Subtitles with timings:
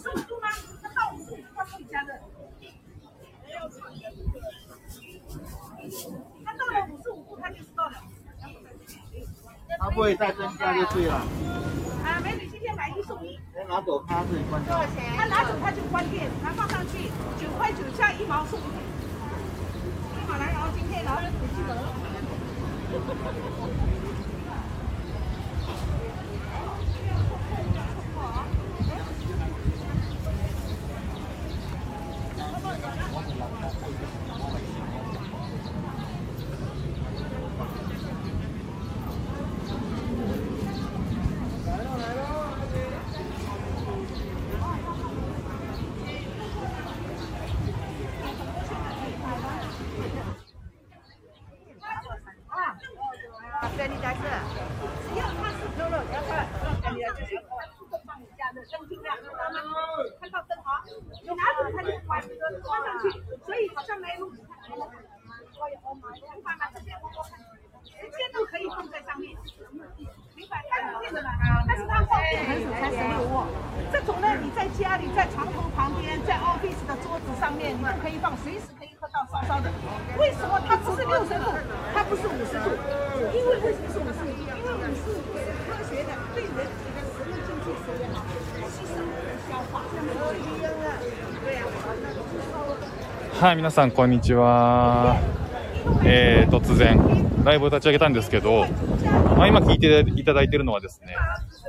[0.00, 0.48] 十五度吗？
[0.82, 2.14] 它到五十五度它可以加热。
[6.44, 7.92] 它到了五十五度，它就是到了。
[9.78, 11.14] 它不会再增加就对了。
[12.04, 14.82] 啊，美女今天买一送一，拿走它自己关掉。
[15.16, 18.62] 他拿走他就关店，他放上去九块九加一毛送一。
[20.26, 21.74] 好来，然后今天然后记得。
[53.60, 54.18] 啊，便利加热，
[55.06, 56.46] 只要它是可乐，你要看，
[57.14, 59.36] 便利加热，放加热，灯尽量知道
[59.68, 59.74] 吗？
[60.20, 60.82] 看到灯哈，
[61.22, 62.22] 你拿走它就关
[62.62, 63.10] 关上去，
[63.44, 64.30] 所以好像没录。
[64.30, 64.38] 明
[66.42, 66.70] 白吗？
[66.74, 67.38] 这边我我看，
[67.82, 69.36] 直接都可以放在上面，
[70.34, 70.64] 明白？
[70.70, 71.30] 它是电的嘛，
[71.66, 73.46] 但是它放电很少，才十六瓦。
[73.92, 79.70] 这种呢，你在家里在床头旁边，在 office 的桌子上面，你就可以放，随时可以喝到烧烧的。
[80.18, 81.52] 为什么它不是六十度，
[81.92, 82.70] 它不是五十度？
[93.40, 95.18] はい、皆さん、こんにちは。
[96.04, 98.66] えー、突然、ライブを立ち上げたんですけど、
[99.34, 101.16] まあ、今聞いていただいてるのはですね、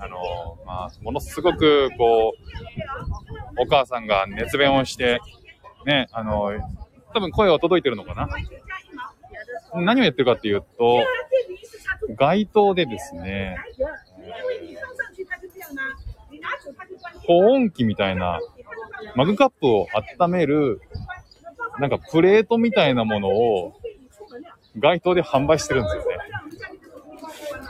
[0.00, 2.32] あの、まあ、ものすごく、こ
[3.56, 5.20] う、お母さんが熱弁をして、
[5.86, 6.50] ね、あの、
[7.14, 8.28] 多分声は届いてるのかな？
[9.80, 11.04] 何をやってるかっていうと、
[12.16, 13.56] 街頭でですね、
[17.28, 18.40] 保温器みたいな、
[19.14, 19.86] マグカップを
[20.18, 20.80] 温める、
[21.78, 23.74] なんかプレートみたいなものを
[24.78, 26.18] 街頭で販売してるんですよね。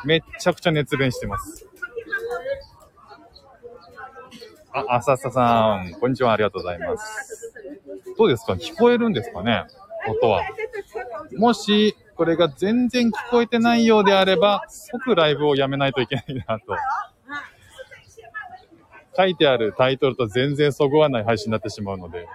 [0.05, 1.67] めっちゃくちゃ熱弁してます。
[4.73, 7.53] あ、浅草さん、こんにちは、ありがとうございます。
[8.17, 8.55] どうですか？
[8.55, 9.65] 聞こえるんですかね？
[10.09, 10.43] 音は。
[11.37, 16.77] もし、これが全然聞こえてないようであれば、即ライブをやめないといけないなと。
[19.17, 22.27] 書いてあるタイトルと全然そぐわない配信になってしまうので。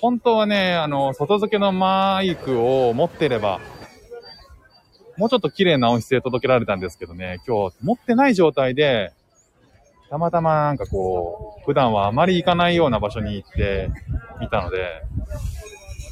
[0.00, 3.60] 本当はね、あの、外付けのマイクを持ってれば、
[5.18, 9.12] もうちょっと綺麗な音質で届けられたんですけどね、今日持ってない状態で、
[10.08, 13.90] たまたまなんかこう、普段はあまり行かないような場所に行って
[14.40, 15.02] みたので、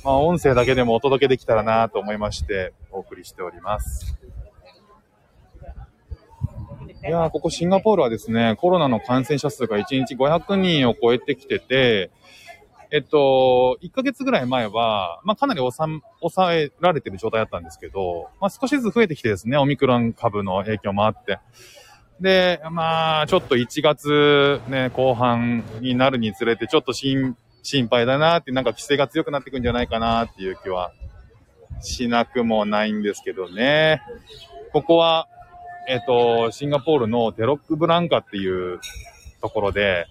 [0.05, 4.19] まあ音声だけでもお届けできたらなと思いまして、お送りしております。
[7.03, 12.11] いやー、ここシンガポールはですね、コロナの感染者数が1日500人を超えてきてて、
[12.91, 16.01] えっと、1ヶ月ぐらい前は、まあ、かなり抑
[16.53, 21.39] えられてる状態だったんですけど、まあ、少しずつ増えてきてですね、オミクロン株の影響もあって。
[22.21, 30.93] で、まあ、ちょっと1月ね、後半になるにつれて、ちょっと心、心配だなって、なんか規制が強くなってくんじゃないかなっていう気は
[31.83, 34.03] しなくもないんですけどね。
[34.73, 35.29] ここは、
[35.89, 38.81] えっと、シンガポールのテロックブランカっていう
[39.41, 40.07] ところで、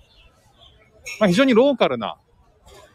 [1.19, 2.17] まあ、非常にローカルな、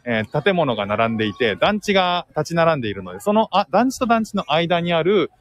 [0.05, 5.31] えー建物が並んでいて、団地が立ち並んでいるので、そのあ団地と団地の間にある、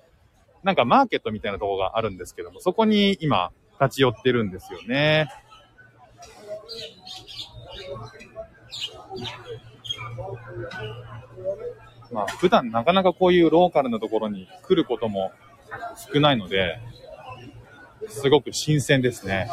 [0.62, 3.50] なんかマーケットみたいなところがあるんですけども、そこに今、
[3.80, 5.28] 立ち寄ってるんですよね。
[12.12, 15.32] まあ、普段なかなかこういうローカルなところに来ることも
[16.12, 16.78] 少ないので、
[18.08, 19.48] すごく新鮮ですね。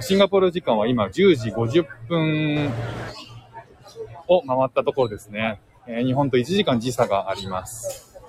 [0.00, 2.70] シンガポール時間は今10時50分
[4.28, 5.60] を回ったところですね。
[5.86, 8.20] えー日本と1時間時差があります。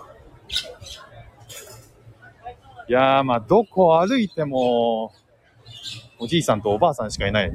[2.87, 5.13] いやー、まあ、どこ歩いても、
[6.17, 7.51] おじいさんとおばあさんしかいない。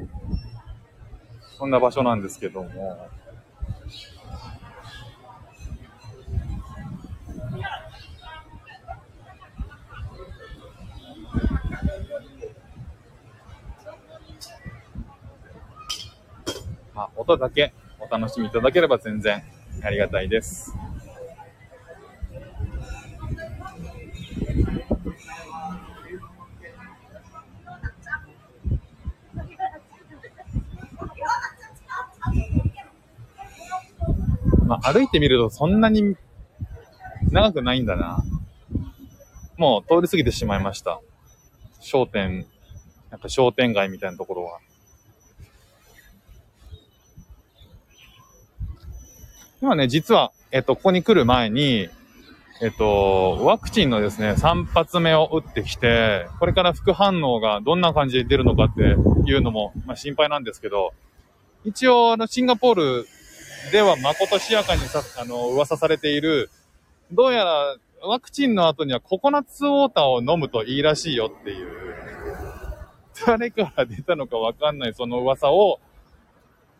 [1.57, 3.09] そんな場所なんですけども。
[16.93, 17.73] まあ、音だけ
[18.09, 19.41] お楽しみいただければ全然
[19.83, 20.75] ありがたいです。
[34.65, 36.15] まあ、歩いてみるとそんなに
[37.31, 38.23] 長くないんだな。
[39.57, 40.99] もう通り過ぎてしまいました。
[41.79, 42.45] 商店、
[43.09, 44.59] なんか商店街みたいなところは。
[49.65, 51.89] 今ね、実は、えっと、ここに来る前に、
[52.61, 60.93] えっと、ワクチンのですね、3発目を打ってきて、これから副反応がどんな感じで出るのかっていうのも、まあ、心配なんですけど、
[61.63, 63.07] 一応、あの、シンガポール
[63.71, 66.51] ではまことしやかにさ、あの、噂されている、
[67.11, 71.67] どうやらワクチンの後にはココナッツウォーターを飲むといいらしいよっていう、
[73.25, 75.79] 誰から出たのかわかんないその噂を、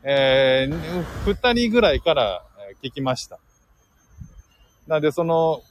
[0.03, 2.45] えー、二人ぐらいから
[2.83, 3.39] 聞きました。
[4.87, 5.61] なんでその、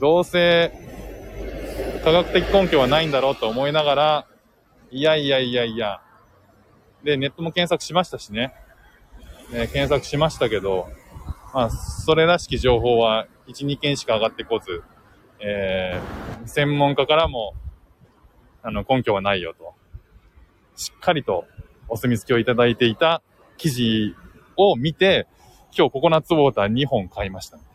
[0.00, 0.72] どうせ
[2.04, 4.26] 科学的根拠はないんだろうと思いながら、
[4.90, 6.00] いやいやいやいや、
[7.02, 8.54] で、ネットも検索しましたしね。
[9.50, 10.88] ね検索しましたけど、
[11.52, 14.82] まあ、それらしき情報は1、2件しか上がってこず、
[15.40, 17.54] えー、専門家からも、
[18.62, 19.74] あの、根拠はないよと。
[20.76, 21.46] しっかりと
[21.88, 23.22] お墨付きをいただいていた
[23.56, 24.14] 記事
[24.56, 25.26] を見て、
[25.76, 27.58] 今日ココナッツウォーター2本買いました。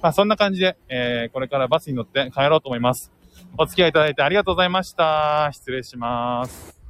[0.00, 3.12] まあそんな感じで、えー、これからバスに乗って帰ろうと思います。
[3.58, 5.50] お付き合いいただいてありがとうございました。
[5.52, 6.83] 失礼します。